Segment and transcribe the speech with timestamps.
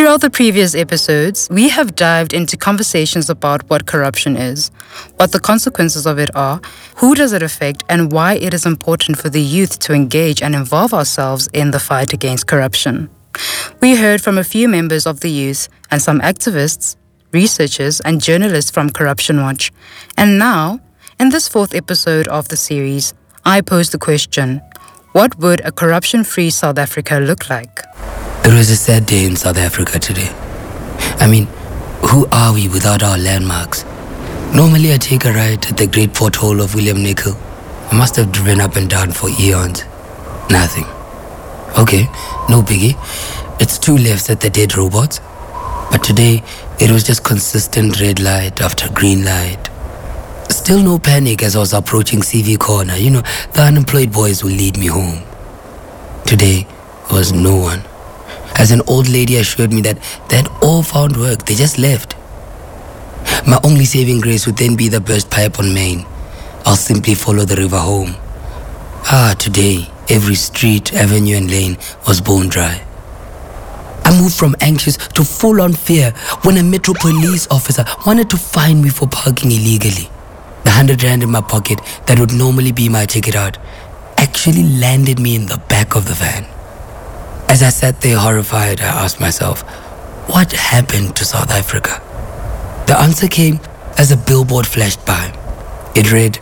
[0.00, 4.70] Throughout the previous episodes, we have dived into conversations about what corruption is,
[5.16, 6.58] what the consequences of it are,
[6.96, 10.54] who does it affect, and why it is important for the youth to engage and
[10.54, 13.10] involve ourselves in the fight against corruption.
[13.82, 16.96] We heard from a few members of the youth and some activists,
[17.32, 19.70] researchers, and journalists from Corruption Watch.
[20.16, 20.80] And now,
[21.18, 23.12] in this fourth episode of the series,
[23.44, 24.62] I pose the question
[25.12, 27.82] What would a corruption free South Africa look like?
[28.42, 30.28] It was a sad day in South Africa today.
[31.20, 31.46] I mean,
[32.08, 33.84] who are we without our landmarks?
[34.54, 37.34] Normally, I take a ride at the great porthole of William Nicol.
[37.92, 39.84] I must have driven up and down for eons.
[40.50, 40.84] Nothing.
[41.78, 42.04] Okay,
[42.48, 42.96] no biggie.
[43.60, 45.20] It's two lefts at the dead robots.
[45.90, 46.42] But today,
[46.80, 49.68] it was just consistent red light after green light.
[50.48, 52.96] Still no panic as I was approaching CV Corner.
[52.96, 55.22] You know, the unemployed boys will lead me home.
[56.26, 56.66] Today
[57.10, 57.82] was no one.
[58.60, 59.96] As an old lady assured me that
[60.28, 62.14] they had all found work, they just left.
[63.46, 66.04] My only saving grace would then be the burst pipe on Main.
[66.66, 68.16] I'll simply follow the river home.
[69.06, 72.82] Ah, today, every street, avenue, and lane was bone dry.
[74.04, 76.10] I moved from anxious to full on fear
[76.42, 80.10] when a Metro police officer wanted to fine me for parking illegally.
[80.64, 83.56] The hundred rand in my pocket that would normally be my ticket out
[84.18, 86.44] actually landed me in the back of the van.
[87.50, 89.62] As I sat there horrified, I asked myself,
[90.28, 92.00] what happened to South Africa?
[92.86, 93.58] The answer came
[93.98, 95.32] as a billboard flashed by.
[95.96, 96.38] It read,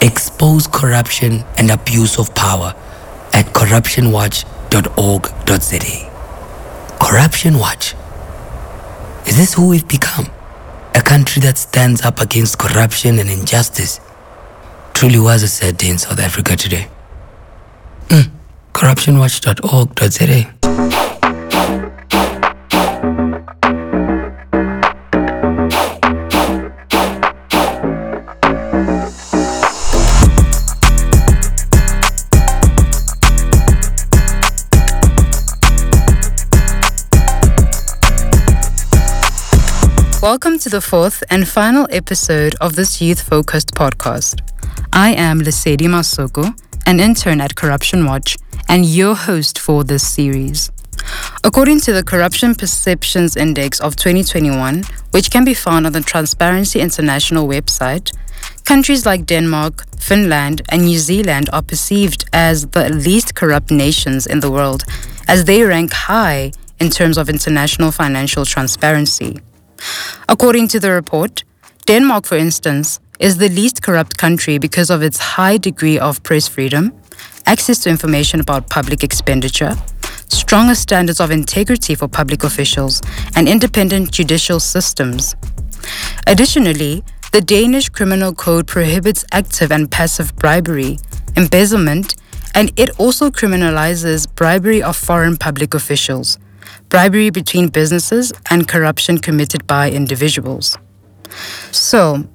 [0.00, 2.76] Expose corruption and abuse of power
[3.32, 6.10] at corruptionwatch.org.za.
[7.00, 7.96] Corruption Watch.
[9.26, 10.26] Is this who we've become?
[10.94, 13.98] A country that stands up against corruption and injustice.
[14.92, 16.86] Truly was a sad day in South Africa today.
[18.06, 18.30] Mm
[18.74, 21.54] corruptionwatch.org.za.
[40.22, 44.40] Welcome to the fourth and final episode of this youth focused podcast.
[44.92, 46.54] I am Lesedi Masoko,
[46.86, 48.36] an intern at Corruption Watch
[48.68, 50.70] and your host for this series.
[51.42, 56.80] According to the Corruption Perceptions Index of 2021, which can be found on the Transparency
[56.80, 58.12] International website,
[58.64, 64.40] countries like Denmark, Finland, and New Zealand are perceived as the least corrupt nations in
[64.40, 64.84] the world,
[65.28, 69.40] as they rank high in terms of international financial transparency.
[70.28, 71.44] According to the report,
[71.86, 76.46] Denmark, for instance, is the least corrupt country because of its high degree of press
[76.46, 76.92] freedom,
[77.46, 79.74] access to information about public expenditure,
[80.28, 83.00] stronger standards of integrity for public officials,
[83.34, 85.34] and independent judicial systems.
[86.26, 87.02] Additionally,
[87.32, 90.98] the Danish Criminal Code prohibits active and passive bribery,
[91.34, 92.16] embezzlement,
[92.54, 96.36] and it also criminalizes bribery of foreign public officials,
[96.90, 100.76] bribery between businesses, and corruption committed by individuals.
[101.70, 102.28] So,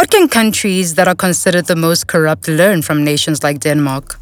[0.00, 4.18] what can countries that are considered the most corrupt learn from nations like Denmark?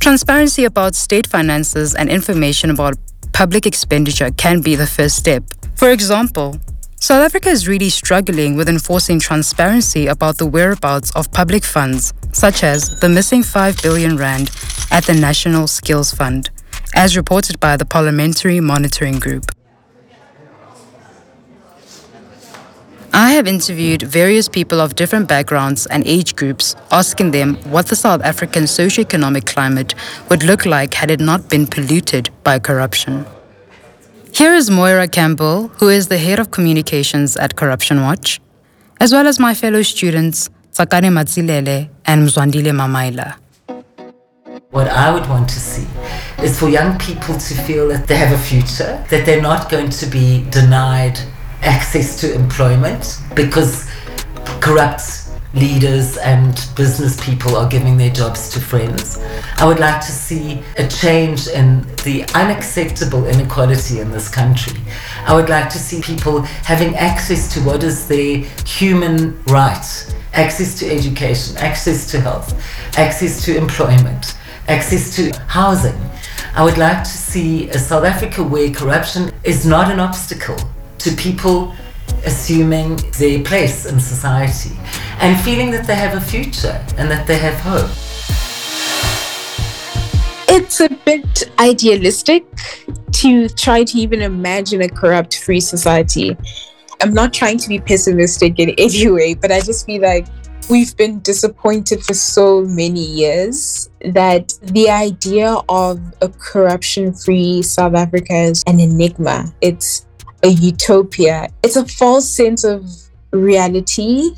[0.00, 2.94] Transparency about state finances and information about
[3.34, 5.42] public expenditure can be the first step.
[5.76, 6.56] For example,
[7.00, 12.64] South Africa is really struggling with enforcing transparency about the whereabouts of public funds, such
[12.64, 14.50] as the missing 5 billion rand
[14.90, 16.48] at the National Skills Fund,
[16.94, 19.50] as reported by the Parliamentary Monitoring Group.
[23.16, 27.94] I have interviewed various people of different backgrounds and age groups, asking them what the
[27.94, 29.94] South African socio-economic climate
[30.28, 33.24] would look like had it not been polluted by corruption.
[34.32, 38.40] Here is Moira Campbell, who is the head of communications at Corruption Watch,
[38.98, 43.36] as well as my fellow students, Tsakane Matsilele and Mzwandile Mamaila.
[44.70, 45.86] What I would want to see
[46.42, 49.90] is for young people to feel that they have a future, that they're not going
[49.90, 51.20] to be denied
[51.64, 53.90] access to employment because
[54.60, 55.24] corrupt
[55.54, 59.18] leaders and business people are giving their jobs to friends.
[59.56, 64.78] I would like to see a change in the unacceptable inequality in this country.
[65.26, 70.76] I would like to see people having access to what is their human right access
[70.80, 72.52] to education, access to health,
[72.98, 75.94] access to employment, access to housing.
[76.56, 80.58] I would like to see a South Africa where corruption is not an obstacle
[81.04, 81.74] to people
[82.24, 84.74] assuming their place in society
[85.20, 87.90] and feeling that they have a future and that they have hope.
[90.48, 92.44] It's a bit idealistic
[93.12, 96.36] to try to even imagine a corrupt free society.
[97.02, 100.26] I'm not trying to be pessimistic in any way, but I just feel like
[100.70, 107.94] we've been disappointed for so many years that the idea of a corruption free South
[107.94, 109.52] Africa is an enigma.
[109.60, 110.06] It's
[110.44, 111.48] a utopia.
[111.62, 112.84] It's a false sense of
[113.32, 114.30] reality.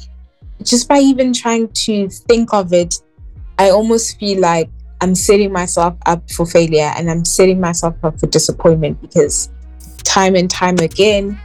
[0.62, 2.94] Just by even trying to think of it,
[3.58, 4.70] I almost feel like
[5.00, 9.50] I'm setting myself up for failure and I'm setting myself up for disappointment because
[10.04, 11.38] time and time again,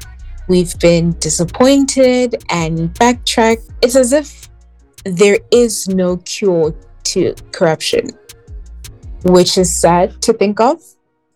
[0.47, 3.63] we've been disappointed and backtracked.
[3.81, 4.47] It's as if
[5.03, 6.73] there is no cure
[7.03, 8.11] to corruption,
[9.23, 10.81] which is sad to think of.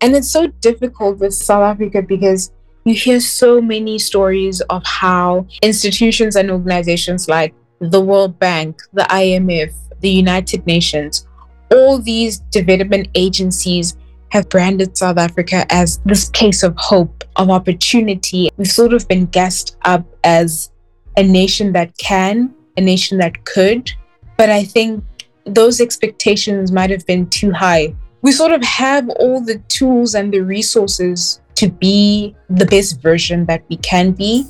[0.00, 2.52] And it's so difficult with South Africa because
[2.86, 9.02] you hear so many stories of how institutions and organizations like the World Bank, the
[9.02, 11.26] IMF, the United Nations,
[11.72, 13.96] all these development agencies
[14.30, 18.50] have branded South Africa as this place of hope, of opportunity.
[18.56, 20.70] We've sort of been gassed up as
[21.16, 23.90] a nation that can, a nation that could.
[24.36, 25.02] But I think
[25.44, 27.96] those expectations might have been too high.
[28.22, 33.44] We sort of have all the tools and the resources to be the best version
[33.46, 34.46] that we can be.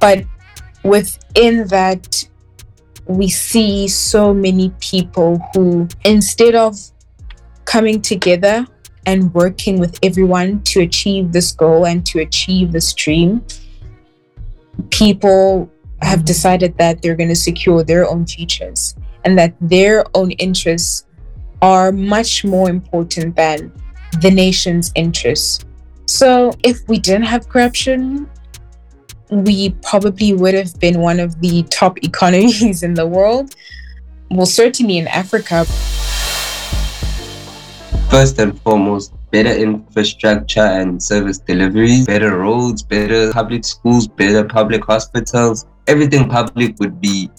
[0.00, 0.24] But
[0.84, 2.24] within that,
[3.06, 6.76] we see so many people who, instead of
[7.64, 8.66] coming together
[9.06, 13.44] and working with everyone to achieve this goal and to achieve this dream,
[14.90, 15.70] people
[16.02, 18.94] have decided that they're going to secure their own futures
[19.24, 21.06] and that their own interests
[21.60, 23.72] are much more important than
[24.20, 25.64] the nation's interests.
[26.12, 28.28] So, if we didn't have corruption,
[29.30, 33.56] we probably would have been one of the top economies in the world.
[34.30, 35.64] Well, certainly in Africa.
[38.10, 44.84] First and foremost, better infrastructure and service delivery, better roads, better public schools, better public
[44.84, 45.64] hospitals.
[45.86, 47.30] Everything public would be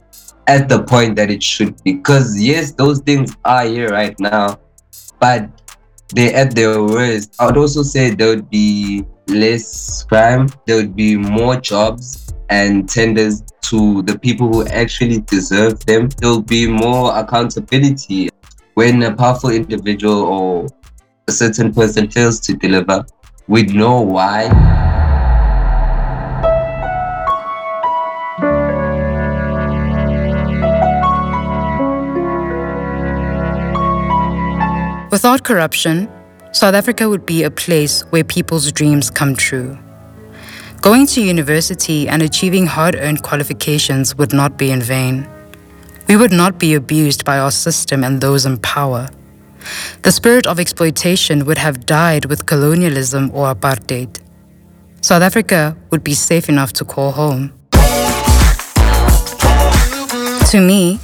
[0.47, 1.93] at the point that it should be.
[1.93, 4.57] Because, yes, those things are here right now,
[5.19, 5.62] but
[6.13, 7.35] they're at their worst.
[7.39, 12.87] I would also say there would be less crime, there would be more jobs and
[12.87, 16.09] tenders to the people who actually deserve them.
[16.17, 18.29] There will be more accountability.
[18.75, 20.67] When a powerful individual or
[21.27, 23.05] a certain person fails to deliver,
[23.45, 24.92] We'd know why.
[35.13, 36.09] Without corruption,
[36.53, 39.77] South Africa would be a place where people's dreams come true.
[40.81, 45.29] Going to university and achieving hard earned qualifications would not be in vain.
[46.07, 49.07] We would not be abused by our system and those in power.
[50.01, 54.19] The spirit of exploitation would have died with colonialism or apartheid.
[55.01, 57.53] South Africa would be safe enough to call home.
[60.49, 60.99] To me,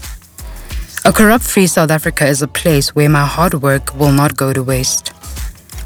[1.10, 4.54] a corrupt free South Africa is a place where my hard work will not go
[4.54, 5.12] to waste.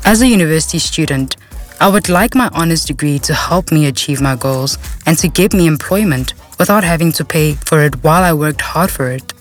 [0.03, 1.37] As a university student,
[1.79, 5.53] I would like my honors degree to help me achieve my goals and to give
[5.53, 9.31] me employment without having to pay for it while I worked hard for it.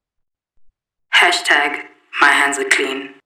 [1.17, 1.85] Hashtag
[2.21, 3.16] My Hands Are Clean.